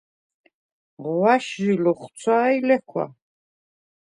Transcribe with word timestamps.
ღვაშ 1.03 1.43
ჟი 1.59 1.67
ლოხცვა 1.83 2.37
ი 2.55 2.57
ლექვა. 2.67 3.05